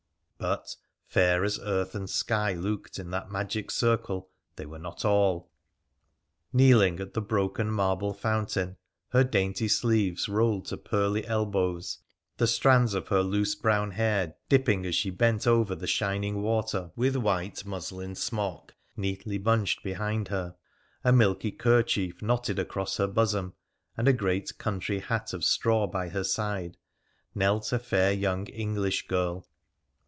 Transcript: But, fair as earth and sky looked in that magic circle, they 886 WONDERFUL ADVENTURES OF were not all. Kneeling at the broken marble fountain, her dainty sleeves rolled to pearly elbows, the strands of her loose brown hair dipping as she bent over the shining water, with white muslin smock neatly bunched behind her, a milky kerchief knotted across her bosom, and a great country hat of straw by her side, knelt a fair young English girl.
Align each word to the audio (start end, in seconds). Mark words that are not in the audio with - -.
But, 0.37 0.75
fair 1.05 1.43
as 1.43 1.59
earth 1.59 1.93
and 1.93 2.09
sky 2.09 2.53
looked 2.53 2.97
in 2.97 3.11
that 3.11 3.29
magic 3.29 3.69
circle, 3.69 4.31
they 4.55 4.63
886 4.63 5.03
WONDERFUL 5.03 5.45
ADVENTURES 5.45 5.49
OF 6.49 6.55
were 6.55 6.57
not 6.57 6.65
all. 6.65 6.79
Kneeling 6.91 6.99
at 6.99 7.13
the 7.13 7.21
broken 7.21 7.69
marble 7.69 8.11
fountain, 8.15 8.77
her 9.09 9.23
dainty 9.23 9.67
sleeves 9.67 10.27
rolled 10.27 10.65
to 10.65 10.77
pearly 10.77 11.27
elbows, 11.27 11.99
the 12.37 12.47
strands 12.47 12.95
of 12.95 13.09
her 13.09 13.21
loose 13.21 13.53
brown 13.53 13.91
hair 13.91 14.33
dipping 14.49 14.83
as 14.87 14.95
she 14.95 15.11
bent 15.11 15.45
over 15.45 15.75
the 15.75 15.85
shining 15.85 16.41
water, 16.41 16.89
with 16.95 17.15
white 17.15 17.63
muslin 17.63 18.15
smock 18.15 18.73
neatly 18.97 19.37
bunched 19.37 19.83
behind 19.83 20.29
her, 20.29 20.55
a 21.03 21.13
milky 21.13 21.51
kerchief 21.51 22.19
knotted 22.23 22.57
across 22.57 22.97
her 22.97 23.05
bosom, 23.07 23.53
and 23.95 24.07
a 24.07 24.11
great 24.13 24.57
country 24.57 24.97
hat 25.01 25.33
of 25.33 25.45
straw 25.45 25.85
by 25.85 26.09
her 26.09 26.23
side, 26.23 26.77
knelt 27.35 27.71
a 27.71 27.77
fair 27.77 28.11
young 28.11 28.47
English 28.47 29.07
girl. 29.07 29.47